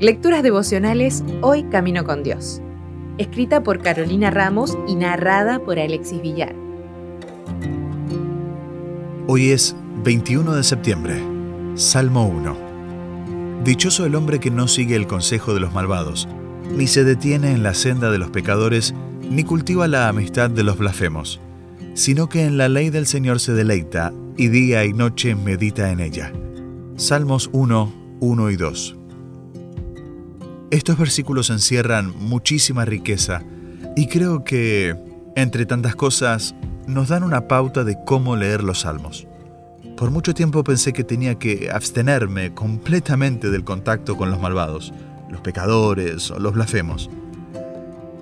Lecturas 0.00 0.42
devocionales 0.42 1.22
Hoy 1.42 1.64
Camino 1.64 2.04
con 2.04 2.22
Dios. 2.22 2.62
Escrita 3.18 3.62
por 3.62 3.82
Carolina 3.82 4.30
Ramos 4.30 4.78
y 4.88 4.94
narrada 4.94 5.58
por 5.58 5.78
Alexis 5.78 6.22
Villar. 6.22 6.54
Hoy 9.26 9.50
es 9.50 9.76
21 10.02 10.54
de 10.54 10.64
septiembre. 10.64 11.22
Salmo 11.74 12.26
1. 12.26 13.62
Dichoso 13.62 14.06
el 14.06 14.14
hombre 14.14 14.40
que 14.40 14.50
no 14.50 14.68
sigue 14.68 14.96
el 14.96 15.06
consejo 15.06 15.52
de 15.52 15.60
los 15.60 15.74
malvados, 15.74 16.28
ni 16.74 16.86
se 16.86 17.04
detiene 17.04 17.52
en 17.52 17.62
la 17.62 17.74
senda 17.74 18.10
de 18.10 18.16
los 18.16 18.30
pecadores, 18.30 18.94
ni 19.28 19.44
cultiva 19.44 19.86
la 19.86 20.08
amistad 20.08 20.48
de 20.48 20.62
los 20.62 20.78
blasfemos, 20.78 21.40
sino 21.92 22.28
que 22.28 22.44
en 22.44 22.56
la 22.56 22.70
ley 22.70 22.88
del 22.88 23.06
Señor 23.06 23.38
se 23.38 23.52
deleita, 23.52 24.14
y 24.36 24.48
día 24.48 24.86
y 24.86 24.94
noche 24.94 25.34
medita 25.34 25.90
en 25.90 26.00
ella. 26.00 26.32
Salmos 27.00 27.48
1, 27.54 28.18
1 28.20 28.50
y 28.50 28.56
2. 28.56 28.96
Estos 30.70 30.98
versículos 30.98 31.48
encierran 31.48 32.12
muchísima 32.14 32.84
riqueza 32.84 33.42
y 33.96 34.06
creo 34.06 34.44
que, 34.44 34.94
entre 35.34 35.64
tantas 35.64 35.96
cosas, 35.96 36.54
nos 36.86 37.08
dan 37.08 37.22
una 37.22 37.48
pauta 37.48 37.84
de 37.84 37.96
cómo 38.04 38.36
leer 38.36 38.62
los 38.62 38.80
salmos. 38.80 39.26
Por 39.96 40.10
mucho 40.10 40.34
tiempo 40.34 40.62
pensé 40.62 40.92
que 40.92 41.02
tenía 41.02 41.36
que 41.36 41.70
abstenerme 41.72 42.52
completamente 42.52 43.48
del 43.48 43.64
contacto 43.64 44.18
con 44.18 44.30
los 44.30 44.38
malvados, 44.38 44.92
los 45.30 45.40
pecadores 45.40 46.30
o 46.30 46.38
los 46.38 46.52
blasfemos. 46.52 47.08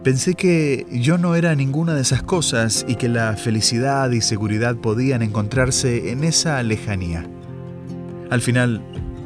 Pensé 0.05 0.35
que 0.35 0.87
yo 0.93 1.19
no 1.19 1.35
era 1.35 1.57
ninguna 1.57 1.95
de 1.95 2.03
esas 2.03 2.23
cosas 2.23 2.87
y 2.87 2.95
que 2.95 3.09
la 3.09 3.37
felicidad 3.37 4.13
y 4.13 4.21
seguridad 4.21 4.77
podían 4.77 5.23
encontrarse 5.23 6.13
en 6.13 6.23
esa 6.23 6.63
lejanía. 6.63 7.29
Al 8.31 8.41
final, 8.41 8.83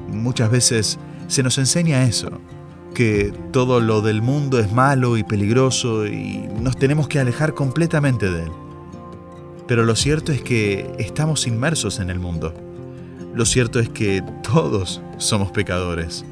muchas 0.09 0.51
veces 0.51 0.99
se 1.27 1.43
nos 1.43 1.59
enseña 1.59 2.05
eso, 2.05 2.41
que 2.95 3.33
todo 3.53 3.81
lo 3.81 4.03
del 4.03 4.23
mundo 4.23 4.59
es 4.59 4.73
malo 4.73 5.17
y 5.17 5.25
peligroso 5.25 6.07
y 6.07 6.49
nos 6.61 6.77
tenemos 6.77 7.09
que 7.09 7.19
alejar 7.19 7.55
completamente 7.55 8.31
de 8.31 8.45
él. 8.45 8.53
Pero 9.67 9.85
lo 9.85 9.97
cierto 9.97 10.33
es 10.33 10.43
que 10.43 10.93
estamos 10.99 11.47
inmersos 11.47 12.01
en 12.01 12.11
el 12.11 12.19
mundo. 12.19 12.55
Lo 13.35 13.47
cierto 13.47 13.81
es 13.81 13.89
que 13.89 14.23
todos 14.43 15.01
somos 15.17 15.51
pecadores. 15.51 16.25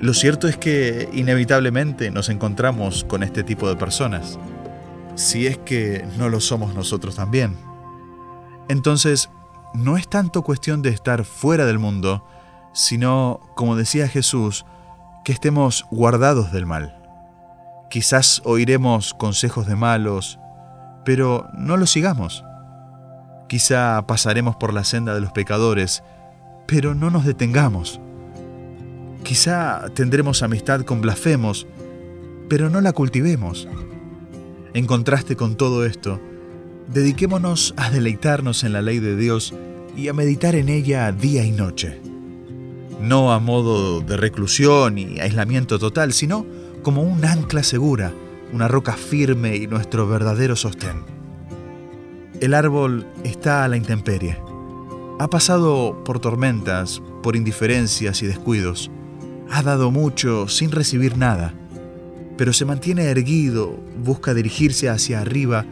Lo 0.00 0.14
cierto 0.14 0.46
es 0.46 0.56
que 0.56 1.08
inevitablemente 1.12 2.12
nos 2.12 2.28
encontramos 2.28 3.02
con 3.02 3.24
este 3.24 3.42
tipo 3.42 3.68
de 3.68 3.74
personas, 3.74 4.38
si 5.16 5.48
es 5.48 5.58
que 5.58 6.04
no 6.16 6.28
lo 6.28 6.38
somos 6.38 6.72
nosotros 6.74 7.16
también. 7.16 7.56
Entonces, 8.68 9.28
no 9.74 9.96
es 9.96 10.08
tanto 10.08 10.42
cuestión 10.42 10.82
de 10.82 10.90
estar 10.90 11.24
fuera 11.24 11.66
del 11.66 11.78
mundo, 11.78 12.24
sino, 12.72 13.40
como 13.54 13.76
decía 13.76 14.08
Jesús, 14.08 14.64
que 15.24 15.32
estemos 15.32 15.84
guardados 15.90 16.52
del 16.52 16.66
mal. 16.66 16.96
Quizás 17.90 18.42
oiremos 18.44 19.14
consejos 19.14 19.66
de 19.66 19.76
malos, 19.76 20.38
pero 21.04 21.48
no 21.54 21.76
los 21.76 21.90
sigamos. 21.90 22.44
Quizá 23.48 24.06
pasaremos 24.06 24.56
por 24.56 24.74
la 24.74 24.84
senda 24.84 25.14
de 25.14 25.20
los 25.20 25.32
pecadores, 25.32 26.02
pero 26.66 26.94
no 26.94 27.10
nos 27.10 27.24
detengamos. 27.24 28.00
Quizá 29.22 29.88
tendremos 29.94 30.42
amistad 30.42 30.82
con 30.82 31.00
blasfemos, 31.00 31.66
pero 32.48 32.70
no 32.70 32.80
la 32.80 32.92
cultivemos. 32.92 33.68
En 34.74 34.86
contraste 34.86 35.34
con 35.34 35.56
todo 35.56 35.84
esto, 35.84 36.20
dediquémonos 36.92 37.74
a 37.76 37.90
deleitarnos 37.90 38.64
en 38.64 38.72
la 38.72 38.82
ley 38.82 38.98
de 38.98 39.16
Dios 39.16 39.54
y 39.96 40.08
a 40.08 40.12
meditar 40.12 40.54
en 40.54 40.68
ella 40.68 41.10
día 41.12 41.44
y 41.44 41.52
noche 41.52 42.00
no 43.00 43.32
a 43.32 43.38
modo 43.38 44.00
de 44.00 44.16
reclusión 44.16 44.98
y 44.98 45.20
aislamiento 45.20 45.78
total, 45.78 46.12
sino 46.12 46.44
como 46.82 47.02
un 47.02 47.24
ancla 47.24 47.62
segura, 47.62 48.12
una 48.52 48.68
roca 48.68 48.94
firme 48.94 49.56
y 49.56 49.66
nuestro 49.66 50.08
verdadero 50.08 50.56
sostén. 50.56 51.04
El 52.40 52.54
árbol 52.54 53.06
está 53.24 53.64
a 53.64 53.68
la 53.68 53.76
intemperie. 53.76 54.38
Ha 55.18 55.28
pasado 55.28 56.02
por 56.04 56.20
tormentas, 56.20 57.02
por 57.22 57.36
indiferencias 57.36 58.22
y 58.22 58.26
descuidos. 58.26 58.90
Ha 59.50 59.62
dado 59.62 59.90
mucho 59.90 60.48
sin 60.48 60.70
recibir 60.70 61.16
nada, 61.16 61.54
pero 62.36 62.52
se 62.52 62.64
mantiene 62.64 63.04
erguido, 63.04 63.76
busca 64.04 64.34
dirigirse 64.34 64.88
hacia 64.88 65.20
arriba 65.20 65.64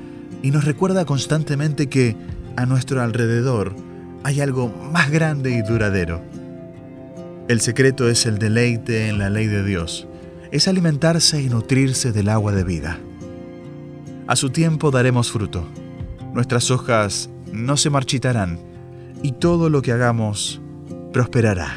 y 0.47 0.51
nos 0.53 0.65
recuerda 0.65 1.05
constantemente 1.05 1.89
que 1.89 2.17
a 2.57 2.67
nuestro 2.67 3.03
alrededor 3.03 3.75
hay 4.23 4.41
algo 4.41 4.69
más 4.93 5.11
grande 5.11 5.51
y 5.51 5.63
duradero 5.63 6.23
el 7.49 7.61
secreto 7.61 8.09
es 8.09 8.27
el 8.27 8.39
deleite 8.39 9.09
en 9.09 9.19
la 9.19 9.31
ley 9.31 9.47
de 9.47 9.63
Dios, 9.63 10.09
es 10.51 10.67
alimentarse 10.67 11.41
y 11.41 11.49
nutrirse 11.49 12.11
del 12.11 12.29
agua 12.29 12.51
de 12.51 12.65
vida. 12.65 12.99
A 14.27 14.35
su 14.35 14.51
tiempo 14.51 14.91
daremos 14.91 15.31
fruto, 15.31 15.65
nuestras 16.33 16.73
hojas 16.73 17.31
no 17.53 17.77
se 17.77 17.89
marchitarán 17.89 18.59
y 19.23 19.31
todo 19.33 19.71
lo 19.71 19.81
que 19.81 19.93
hagamos 19.93 20.61
prosperará. 21.13 21.77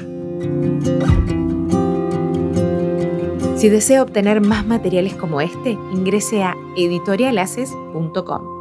Si 3.56 3.70
desea 3.70 4.02
obtener 4.02 4.42
más 4.42 4.66
materiales 4.66 5.14
como 5.14 5.40
este, 5.40 5.78
ingrese 5.94 6.42
a 6.42 6.56
editorialaces.com. 6.76 8.59